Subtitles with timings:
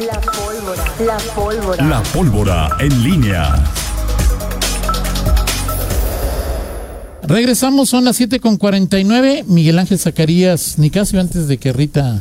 [0.00, 0.84] La pólvora.
[1.06, 1.84] La pólvora.
[1.84, 3.54] La pólvora en línea.
[7.22, 9.44] Regresamos, son las 7 con 49.
[9.48, 12.20] Miguel Ángel Zacarías Nicasio, antes de que Rita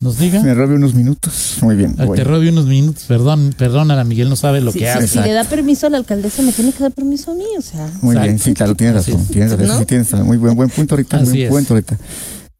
[0.00, 0.42] nos diga.
[0.42, 1.56] Me robe unos minutos.
[1.62, 1.94] Muy bien.
[1.96, 2.24] Te bueno.
[2.24, 5.08] robe unos minutos, perdón, perdónala, Miguel no sabe lo Si, que si- hace.
[5.08, 7.62] si le da permiso a la alcaldesa, me tiene que dar permiso a mí, o
[7.62, 7.86] sea.
[8.02, 8.20] Muy Exacto.
[8.22, 9.20] bien, sí, claro, tienes razón.
[9.22, 9.28] es.
[9.28, 9.78] Tienes razón, ¿No?
[9.78, 10.26] sí, tienes razón.
[10.26, 11.16] Muy buen, buen punto ahorita.
[11.18, 11.68] Así buen es.
[11.68, 11.98] punto ahorita.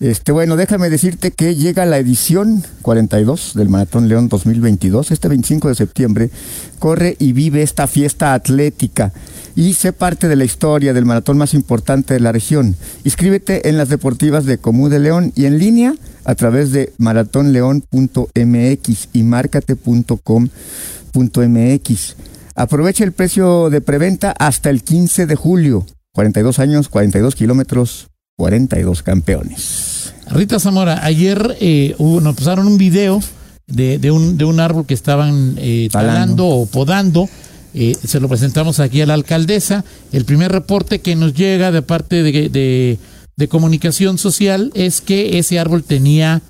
[0.00, 5.10] Este, bueno, déjame decirte que llega la edición 42 del Maratón León 2022.
[5.10, 6.30] Este 25 de septiembre
[6.78, 9.12] corre y vive esta fiesta atlética
[9.56, 12.76] y sé parte de la historia del maratón más importante de la región.
[13.02, 19.08] Inscríbete en las deportivas de Comú de León y en línea a través de maratonleón.mx
[19.12, 22.16] y marcate.com.mx.
[22.54, 25.84] Aprovecha el precio de preventa hasta el 15 de julio.
[26.12, 29.87] 42 años, 42 kilómetros, 42 campeones.
[30.30, 33.20] Rita Zamora, ayer eh, hubo- nos pasaron un video
[33.66, 36.14] de, de un, de un árbol que estaban eh, talando.
[36.14, 36.46] Talando.
[36.48, 37.28] o podando.
[37.74, 39.84] Eh, se lo presentamos aquí a la alcaldesa.
[40.12, 42.98] El primer reporte que nos llega de parte de, de-
[43.36, 46.42] de comunicación social es que ese árbol tenía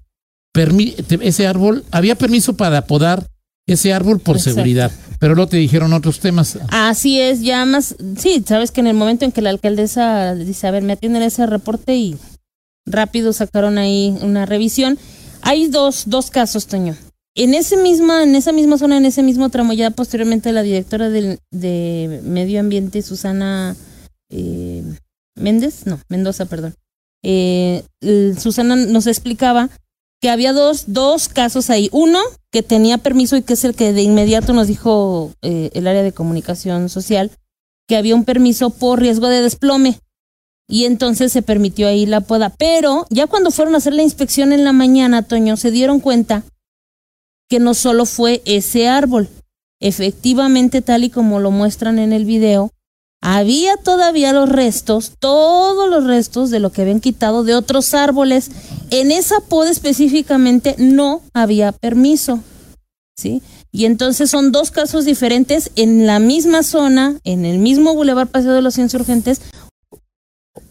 [0.56, 3.26] permi- ese árbol había permiso para podar
[3.66, 4.54] ese árbol por Exacto.
[4.54, 6.58] seguridad, pero luego te dijeron otros temas.
[6.70, 7.94] Así es, ya más.
[8.16, 11.22] Sí, sabes que en el momento en que la alcaldesa dice, a ver, me atienden
[11.22, 12.16] ese reporte y
[12.90, 14.98] rápido sacaron ahí una revisión.
[15.42, 16.96] Hay dos, dos casos, Toño.
[17.34, 21.08] En ese misma, en esa misma zona, en ese mismo tramo, ya posteriormente la directora
[21.08, 23.76] del, de Medio Ambiente, Susana
[24.30, 24.82] eh,
[25.36, 26.74] Méndez, no, Mendoza, perdón.
[27.22, 27.84] Eh,
[28.38, 29.70] Susana nos explicaba
[30.20, 31.88] que había dos, dos casos ahí.
[31.92, 32.18] Uno
[32.50, 36.02] que tenía permiso y que es el que de inmediato nos dijo eh, el área
[36.02, 37.30] de comunicación social,
[37.86, 39.98] que había un permiso por riesgo de desplome.
[40.68, 42.50] Y entonces se permitió ahí la poda.
[42.58, 46.44] Pero ya cuando fueron a hacer la inspección en la mañana, Toño, se dieron cuenta
[47.48, 49.28] que no solo fue ese árbol.
[49.80, 52.70] Efectivamente, tal y como lo muestran en el video,
[53.20, 58.50] había todavía los restos, todos los restos de lo que habían quitado de otros árboles.
[58.90, 62.40] En esa poda específicamente no había permiso.
[63.16, 63.42] ¿Sí?
[63.72, 68.52] Y entonces son dos casos diferentes en la misma zona, en el mismo Boulevard Paseo
[68.52, 69.40] de los Insurgentes.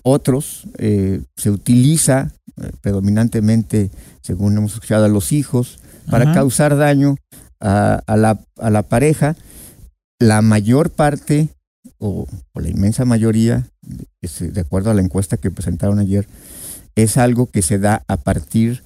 [0.04, 2.32] Otros eh, se utiliza
[2.62, 6.34] eh, predominantemente, según hemos escuchado, a los hijos para Ajá.
[6.34, 7.16] causar daño
[7.60, 9.36] a, a la, a la pareja.
[10.20, 11.50] La mayor parte
[12.00, 13.68] o, o la inmensa mayoría,
[14.22, 16.28] es, de acuerdo a la encuesta que presentaron ayer,
[16.96, 18.84] es algo que se da a partir,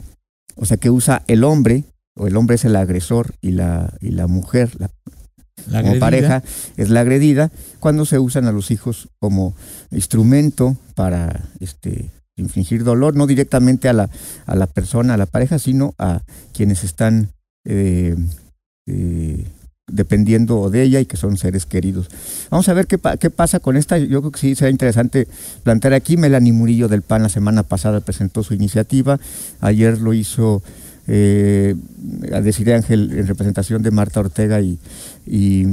[0.55, 1.85] o sea, que usa el hombre,
[2.15, 4.89] o el hombre es el agresor y la, y la mujer, la
[5.67, 6.43] La como pareja
[6.77, 9.55] es la agredida cuando se usan a los hijos como
[9.91, 14.09] instrumento para este infligir dolor no directamente a la
[14.45, 16.21] a la persona a la pareja sino a
[16.53, 17.29] quienes están
[17.65, 18.15] eh,
[18.87, 19.45] eh,
[19.91, 22.07] dependiendo de ella y que son seres queridos.
[22.49, 23.97] Vamos a ver qué, qué pasa con esta.
[23.97, 25.27] Yo creo que sí será interesante
[25.63, 26.17] plantear aquí.
[26.17, 29.19] Melanie Murillo del PAN la semana pasada presentó su iniciativa.
[29.59, 30.63] Ayer lo hizo
[31.07, 31.75] eh,
[32.33, 34.77] a Desiree Ángel en representación de Marta Ortega y,
[35.27, 35.63] y,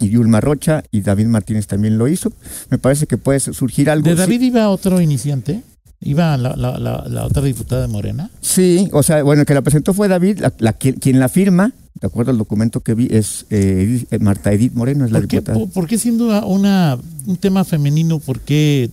[0.00, 2.32] y Yulma Rocha y David Martínez también lo hizo.
[2.70, 4.04] Me parece que puede surgir algo.
[4.08, 5.62] ¿De sí- David iba otro iniciante?
[6.00, 8.30] ¿Iba la, la, la, la otra diputada de Morena?
[8.40, 11.72] Sí, o sea, bueno, el que la presentó fue David, la, quien, quien la firma,
[11.98, 15.28] de acuerdo al documento que vi, es eh, eh, Marta Edith Moreno, es la ¿Por
[15.28, 15.66] qué, diputada.
[15.72, 18.90] por, qué siendo una- un tema femenino, por qué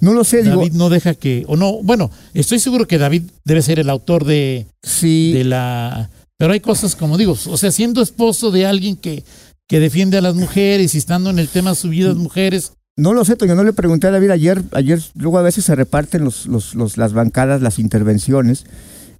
[0.00, 3.22] No lo sé, digo, David no deja que, o no, bueno, estoy seguro que David
[3.44, 7.70] debe ser el autor de, sí, de la, pero hay cosas como digo, o sea,
[7.70, 9.24] siendo esposo de alguien que,
[9.68, 13.36] que defiende a las mujeres y estando en el tema subidas mujeres, No lo sé,
[13.36, 16.74] Toño, no le pregunté a David ayer, ayer luego a veces se reparten los, los,
[16.74, 18.64] los- las bancadas, las intervenciones.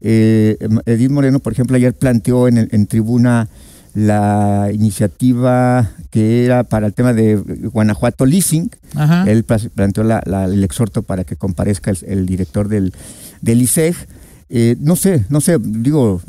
[0.03, 3.49] Eh, Edith Moreno, por ejemplo, ayer planteó en, el- en tribuna
[3.95, 8.71] la iniciativa que era para el tema de Guanajuato Leasing.
[8.95, 12.93] ajá, Él pla- planteó la- la- el exhorto para que comparezca el, el director del,
[13.41, 13.95] del ISEG.
[14.53, 16.21] Eh, no sé, no sé, digo,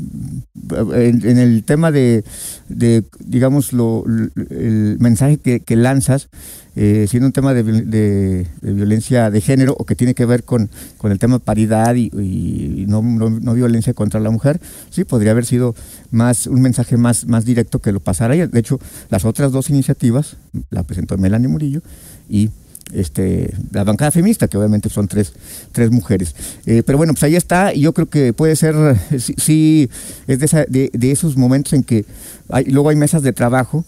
[0.94, 2.22] en, el tema de,
[3.18, 4.04] digamos, lo,
[4.50, 6.28] el mensaje que, lanzas,
[6.76, 10.70] eh, siendo un tema de, de- violencia de género o que tiene que ver con,
[10.98, 12.10] con el tema de paridad y,
[12.86, 14.60] no, no- violencia contra la mujer,
[14.90, 15.74] sí, podría haber sido
[16.12, 18.48] más un mensaje más, más directo que lo pasara ayer.
[18.48, 18.78] De hecho,
[19.10, 20.36] las otras dos iniciativas
[20.70, 21.82] la presentó Melanie Murillo
[22.28, 22.50] y
[22.92, 25.32] este, la bancada feminista, que obviamente son tres,
[25.72, 26.34] tres mujeres.
[26.66, 28.74] Eh, pero bueno, pues ahí está, y yo creo que puede ser,
[29.10, 29.88] eh, sí,
[30.26, 32.04] es de, esa- de, de esos momentos en que
[32.66, 33.84] luego hay mesas de trabajo,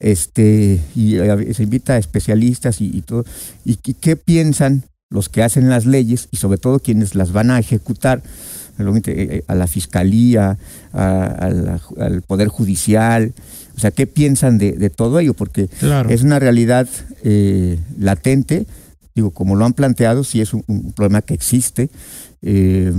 [0.00, 3.24] este, y eh, se invita a especialistas y, todo,
[3.64, 7.58] y, qué piensan los que hacen las leyes y sobre todo quienes las van a
[7.58, 8.22] ejecutar
[9.48, 10.58] a la fiscalía,
[10.92, 13.32] a- a la- al poder judicial,
[13.76, 15.34] o sea, ¿qué piensan de, de todo ello?
[15.34, 16.08] Porque Claro.
[16.10, 16.88] es una realidad
[17.24, 18.66] eh, latente,
[19.14, 21.90] digo, como lo han planteado, sí es un, un problema que existe,
[22.42, 22.92] eh,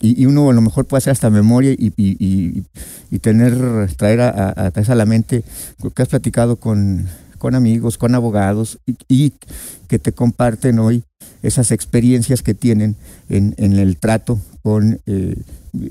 [0.00, 2.64] y, y uno a lo mejor puede hacer hasta memoria y, y- y-
[3.10, 3.54] y tener,
[3.96, 5.42] traer a, a, a- la mente
[5.82, 7.06] lo que has platicado con,
[7.38, 9.32] con amigos, con abogados, y, y
[9.88, 11.02] que te comparten hoy
[11.42, 12.96] esas experiencias que tienen
[13.28, 15.36] en, en el trato con eh,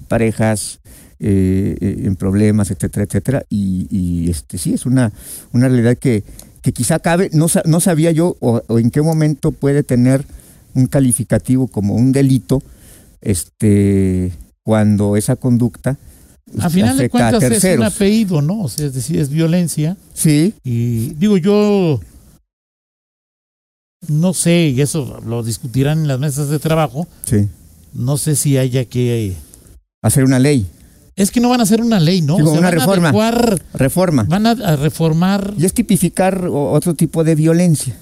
[0.09, 0.81] parejas,
[1.17, 3.45] eh, eh, en problemas, etcétera, etcétera.
[3.49, 5.13] Y, y, este sí, es una,
[5.53, 6.25] una realidad que,
[6.61, 10.25] que quizá cabe, no, no sabía yo o, o en qué momento puede tener
[10.73, 12.61] un calificativo como un delito,
[13.21, 15.97] este, cuando esa conducta
[16.59, 18.63] A final de a cuentas es un apellido, ¿no?
[18.63, 19.95] O sea, es decir, es violencia.
[20.13, 22.01] Sí, Y digo, yo
[24.09, 27.47] no sé, y eso lo discutirán en las mesas de trabajo, sí.
[27.95, 29.33] No sé si haya que...
[30.03, 30.67] Hacer una ley,
[31.15, 32.35] Es que no van a hacer una ley, ¿no?
[32.35, 33.09] Una van reforma.
[33.09, 34.23] A adecuar- reforma.
[34.23, 35.53] van a, a reformar...
[35.57, 37.97] Y es tipificar otro tipo de violencia.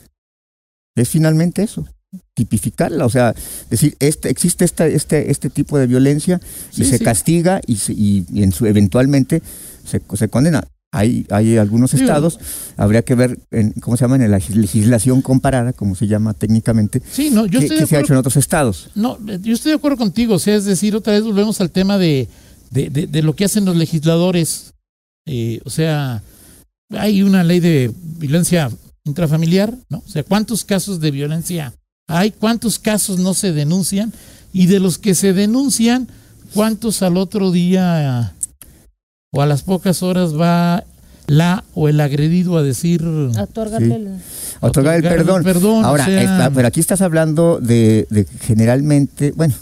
[0.95, 1.87] Es finalmente eso,
[2.35, 3.33] tipificarla, o sea,
[3.69, 6.39] decir, este, existe esta, este, este tipo de violencia
[6.73, 7.03] y Sí, se sí.
[7.03, 9.41] castiga y- y en su, eventualmente
[9.85, 10.63] se, se condena.
[10.95, 12.39] Hay, hay algunos Digo- estados,
[12.77, 14.15] habría que ver, en, ¿cómo se llama?
[14.17, 17.97] En la legislación comparada, como se llama técnicamente, Sí, no, yo estoy qué de se
[17.97, 18.89] ha hecho en otros estados.
[18.93, 20.35] No, eh, yo estoy de acuerdo contigo.
[20.35, 22.27] O sea, es decir, otra vez volvemos al tema de,
[22.69, 24.73] de, de- de lo que hacen los legisladores.
[25.25, 26.21] Eh, o sea,
[26.91, 28.69] hay una ley de violencia
[29.03, 29.97] intrafamiliar, ¿no?
[30.05, 31.73] O sea, ¿cuántos casos de violencia
[32.07, 32.29] hay?
[32.31, 34.13] ¿Cuántos casos no se denuncian?
[34.53, 36.07] Y de los que se denuncian,
[36.53, 38.33] ¿cuántos al otro día
[39.33, 40.83] o a las pocas horas va
[41.27, 43.03] la o el agredido a decir...
[43.03, 43.93] Otorgarle Sí.
[43.93, 44.17] el-
[44.61, 45.43] Otorgar el perdón.
[45.83, 49.53] o Ahora, sea- está- pero aquí estás hablando de, de generalmente, bueno,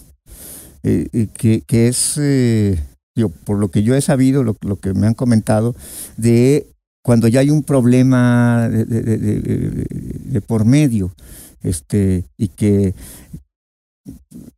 [0.84, 2.80] eh, eh, que, que es, eh,
[3.46, 5.76] por lo que yo he sabido, lo, lo que me han comentado,
[6.18, 6.68] de
[7.04, 9.86] cuando ya hay un problema de, de- de- de- de-
[10.26, 11.14] de por medio,
[11.64, 12.94] este, y que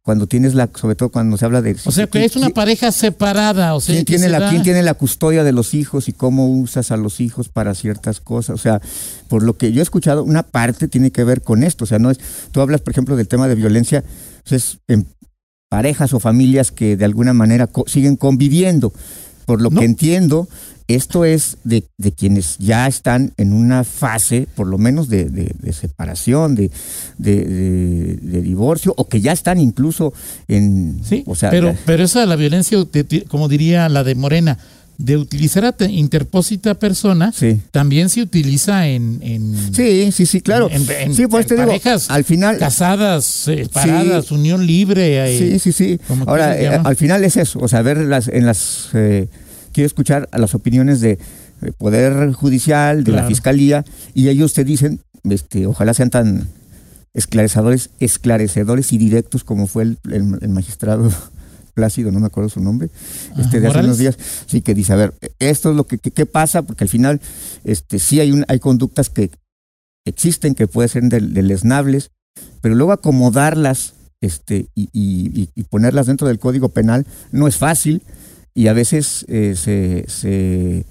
[0.02, 1.76] cuando tienes la, sobre todo cuando se habla de...
[1.86, 3.74] O sea, que es una pareja separada.
[3.76, 6.14] O sea, ¿Quién tiene, se la, da- quién tiene la custodia de los hijos y
[6.14, 8.56] cómo usas a los hijos para ciertas cosas?
[8.56, 8.82] O sea,
[9.28, 11.86] por lo que yo he escuchado, una parte tiene que ver con esto.
[11.86, 12.20] O sea, no es.
[12.52, 14.04] Tú hablas, por ejemplo, del tema de violencia,
[14.48, 15.08] pues es en
[15.70, 18.94] parejas o familias que de alguna manera co- siguen conviviendo.
[19.46, 19.80] Por lo No.
[19.80, 20.48] que entiendo,
[20.88, 25.56] esto es de, de quienes ya están en una fase, por lo menos, de, de-
[25.60, 26.72] de separación, de,
[27.18, 30.14] de- de- de divorcio, o que ya están incluso
[30.48, 31.00] en.
[31.04, 34.58] Sí, o sea, pero, pero esa la violencia, de- de- como diría la de Morena,
[34.98, 37.60] de utilizar a te- interpósita persona, sí.
[37.72, 40.70] también se utiliza en, en Sí, sí, sí, claro.
[40.72, 42.58] En- en- sí, pues digo, parejas al final.
[42.58, 45.36] casadas, separadas, unión libre.
[45.36, 46.00] eh, Sí, sí, sí.
[46.28, 48.90] Ahora, eh, al final es eso, o sea, ver las, en las.
[48.94, 49.28] eh,
[49.74, 51.12] quiero escuchar a las opiniones de
[51.64, 53.28] eh, Poder Judicial, de la.
[53.28, 55.00] Fiscalía, y ellos te dicen,
[55.30, 56.48] este, ojalá sean tan
[57.14, 61.12] esclarecedores, esclarecedores y directos como fue el, el- el magistrado
[61.74, 62.90] Plácido, no me acuerdo su nombre,
[63.38, 63.86] este, de hace Morales.
[63.86, 66.84] unos días, sí que dice, a ver, esto es lo que, que- ¿qué pasa, porque
[66.84, 67.20] al final,
[67.64, 69.32] este, sí hay un, hay conductas que
[70.06, 72.12] existen que pueden ser del- deleznables,
[72.62, 78.02] pero luego acomodarlas este, y, y- y- ponerlas dentro del código penal no es fácil
[78.54, 80.86] y a veces eh, se, se,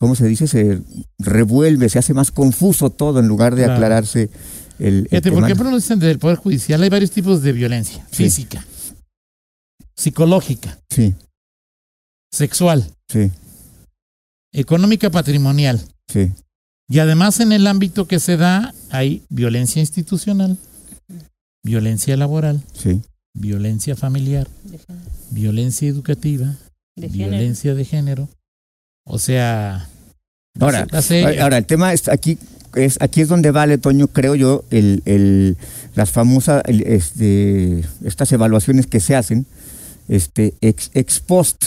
[0.00, 0.46] ¿cómo se dice?
[0.46, 0.80] Se
[1.18, 3.74] revuelve, se hace más confuso todo en lugar de Claro.
[3.74, 4.30] aclararse
[4.78, 5.46] el, el Fíjate, tema.
[5.48, 6.82] ¿por qué dicen del Poder Judicial?
[6.82, 8.06] Hay varios tipos de violencia.
[8.10, 8.24] Sí.
[8.24, 8.64] Física,
[9.96, 11.14] psicológica, Sí,
[12.32, 13.30] sexual, sí,
[14.52, 15.80] económica, patrimonial.
[16.08, 16.32] sí,
[16.88, 20.58] Y además en el ámbito que se da hay violencia institucional,
[21.64, 23.00] violencia laboral, sí.
[23.34, 24.78] violencia familiar, de
[25.30, 26.56] violencia educativa,
[26.96, 27.30] De género.
[27.30, 28.28] violencia de género.
[29.06, 29.88] O sea,
[30.60, 30.86] Ahora,
[31.40, 32.36] Ahora, el tema es aquí,
[32.74, 35.56] es aquí es donde vale, Toño, creo yo, el, el,
[35.94, 39.46] las famosas, el, este, estas evaluaciones que se hacen,
[40.16, 41.64] este, ex, ex post,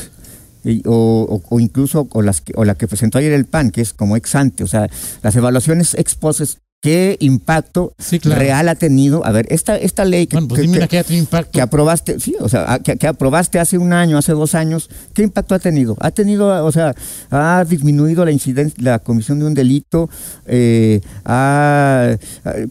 [0.64, 3.72] y- o, o- o incluso o las que- o la que presentó ayer el PAN,
[3.72, 4.88] que es como ex ante, o sea,
[5.24, 8.40] las evaluaciones ex post, es qué impacto sí, claro.
[8.40, 9.26] real ha tenido.
[9.26, 11.52] A ver, esta, esta ley que, Bueno, pues que- dime que- que, tiene impacto.
[11.52, 15.56] que aprobaste, sí, o sea, que aprobaste hace un año, hace dos años, ¿qué impacto
[15.56, 15.96] ha tenido?
[16.00, 16.94] Ha tenido, o sea,
[17.32, 20.10] ha disminuido la incidencia, la comisión de un delito,
[20.46, 22.18] eh, ha-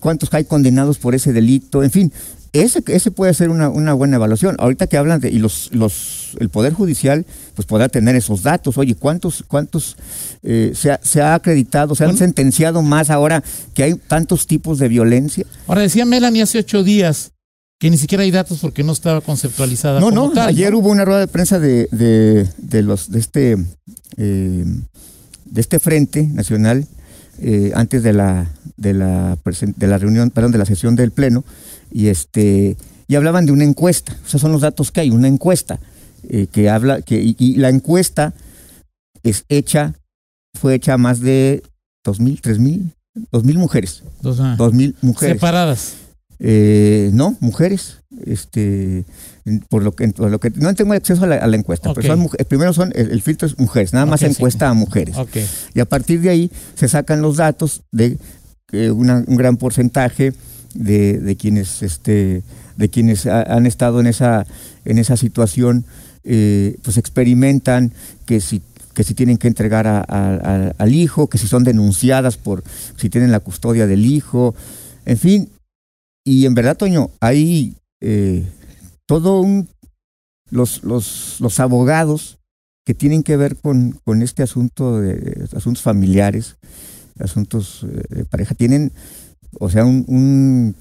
[0.01, 2.13] cuántos hay condenados por ese delito, en fin,
[2.55, 4.55] ese, ese puede ser una, una buena evaluación.
[4.59, 8.79] Ahorita que hablan de, y los, los, el Poder Judicial, pues podrá tener esos datos.
[8.79, 9.97] Oye, ¿cuántos, cuántos
[10.45, 13.43] eh, se, ha, se ha acreditado, se han sentenciado más ahora
[13.75, 15.45] que hay tantos tipos de violencia?
[15.67, 17.33] Ahora decía Melanie hace ocho días
[17.81, 19.99] que ni siquiera hay datos porque no estaba conceptualizada.
[19.99, 23.19] No, como no, tal, ayer hubo una rueda de prensa de, de, de los de
[23.19, 23.57] este
[24.17, 24.65] eh,
[25.45, 26.87] de este frente nacional
[27.41, 29.37] eh, antes de la de la
[29.77, 31.45] de la reunión, perdón, de la sesión del pleno
[31.95, 35.29] y este y hablaban de una encuesta, o sea, son los datos que hay, una
[35.29, 35.79] encuesta
[36.29, 38.35] eh, que habla que y, y la encuesta
[39.23, 39.95] es hecha
[40.59, 41.63] fue hecha a más de
[42.05, 42.93] dos mil, tres mil,
[43.31, 45.37] dos mil mujeres, Dos, ah, dos mil mujeres.
[45.37, 45.95] separadas.
[46.41, 47.99] Eh, no, mujeres.
[48.27, 49.05] Este,
[49.69, 51.93] por lo que, por lo que no tengo acceso a la, a la encuesta.
[51.95, 54.27] Pero son primero son el, el filtro es mujeres, nada más sí.
[54.27, 55.17] encuesta a mujeres.
[55.75, 58.19] Y a partir de ahí se sacan los datos de
[58.73, 60.33] eh, una- un gran porcentaje
[60.75, 62.43] de, de quienes, este,
[62.77, 64.47] de quienes ha- han estado en esa,
[64.85, 65.85] en esa situación,
[66.25, 67.93] eh, pues experimentan
[68.27, 68.63] que si
[68.95, 72.63] que si tienen que entregar a- al hijo, que si son denunciadas por
[72.97, 74.55] si tienen la custodia del hijo,
[75.05, 75.49] en fin.
[76.25, 78.45] Y en verdad, Toño, hay eh,
[79.07, 79.69] todo un
[80.49, 82.39] los, los, los abogados
[82.87, 86.57] que tienen que ver con, con este asunto de, de asuntos familiares,
[87.19, 88.93] asuntos eh, de pareja, tienen,
[89.61, 90.77] o sea, un, un-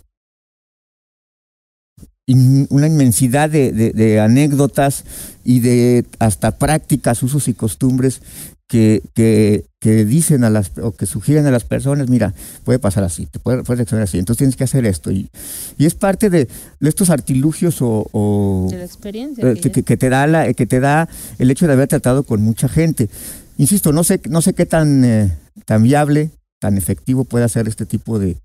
[2.25, 5.03] in- una inmensidad de, de- de anécdotas
[5.43, 8.21] y de hasta prácticas, usos y costumbres
[8.67, 13.03] que, que, que dicen a las o que sugieren a las personas, mira, puede pasar
[13.03, 15.11] así, te puede, puede reaccionar así, entonces tienes que hacer esto.
[15.11, 15.29] Y,
[15.77, 16.47] y es parte de,
[16.79, 19.43] de estos artilugios o, o- De la experiencia.
[19.51, 21.87] eh, que que, ya- que te da la, que te da el hecho de haber
[21.89, 23.09] tratado con mucha gente.
[23.57, 26.31] Insisto, no sé, no sé qué tan, eh, tan viable,
[26.63, 28.37] tan efectivo puede ser este tipo de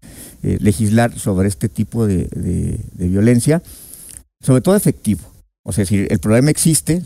[0.43, 3.63] eh, legislar sobre este tipo de, de- de violencia,
[4.45, 5.21] sobre todo efectivo.
[5.65, 7.01] O sea, si el problema existe,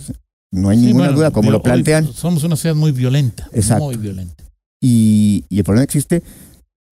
[0.50, 3.46] no hay Sí, ninguna bueno, duda, como digo, lo plantean, somos una ciudad muy violenta.
[3.52, 3.84] Exacto.
[3.84, 4.42] Muy violenta.
[4.82, 6.22] y, y el problema existe,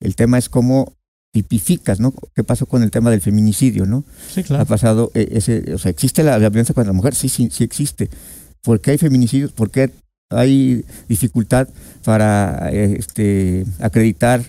[0.03, 0.93] el tema es cómo
[1.33, 2.13] tipificas, ¿no?
[2.35, 4.05] ¿Qué pasó con el tema del feminicidio, ¿no?
[4.35, 4.67] Sí, ha claro.
[4.67, 7.65] pasado eh, ese, o sea, existe la, la violencia contra la mujer, sí, sí, sí
[7.65, 8.11] existe.
[8.63, 9.53] ¿Por qué hay feminicidios?
[9.53, 9.91] ¿Por qué
[10.31, 11.69] hay dificultad
[12.05, 14.45] para este acreditar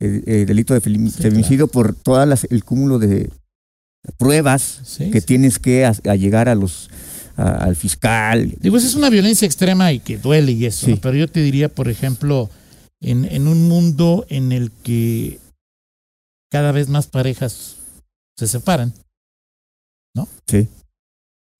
[0.00, 3.30] el, el delito de Sí, feminicidio por todas las el cúmulo de
[4.16, 5.26] pruebas Sí, que sí.
[5.26, 6.90] tienes que a, a llegar a los
[7.36, 8.54] a- al fiscal?
[8.60, 11.88] Digo, es una violencia extrema y que duele y eso, pero yo te diría, por
[11.88, 12.50] ejemplo,
[13.00, 15.38] en, en un mundo en el que
[16.50, 17.76] cada vez más parejas
[18.36, 18.92] se separan,
[20.14, 20.26] ¿no?
[20.48, 20.66] Sí.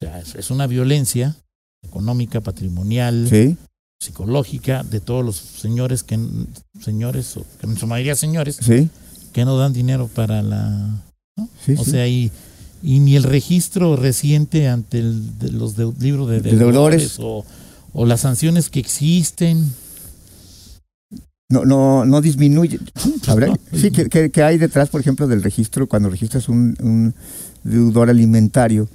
[0.03, 1.37] O sea, es, es una violencia
[1.83, 3.57] económica, patrimonial, Sí,
[4.03, 6.19] psicológica de todos los señores que
[6.81, 8.89] señores o en su mayoría señores sí,
[9.35, 11.03] que no dan dinero para la
[11.65, 11.75] sí.
[11.79, 12.31] o sea y,
[12.83, 17.17] y ni el registro reciente ante el, de los de, libros de De deudores.
[17.19, 17.45] deudores o,
[17.93, 19.71] o las sanciones que existen
[21.51, 22.79] no, no, no disminuye.
[23.27, 27.13] Habrá- sí, que, que- que hay detrás, por ejemplo, del registro, cuando registras un, un
[27.65, 28.89] deudor alimentario,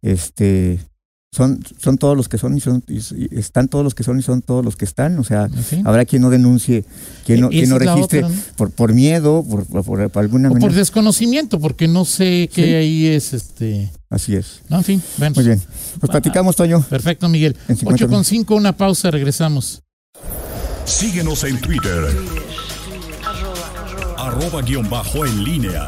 [0.00, 0.80] este,
[1.32, 2.98] son, son todos los que son y son, y
[3.38, 5.16] están todos los que son y son todos los que están.
[5.18, 5.48] O sea,
[5.84, 6.84] habrá quien no denuncie,
[7.24, 8.42] quien no, E- quien no es la registre otra, ¿no?
[8.56, 10.78] por, por miedo, por, por, por- por alguna o por manera.
[10.80, 12.74] desconocimiento porque no sé qué Sí.
[12.74, 14.62] ahí es este Así es.
[14.68, 15.62] no en fin bueno, Muy bien.
[16.00, 16.82] Pues platicamos, Toño.
[16.82, 19.82] perfecto Miguel En 50 8 con 5 una pausa regresamos
[20.84, 22.08] Síguenos en Twitter.
[24.18, 25.86] Arroba guion bajo en línea.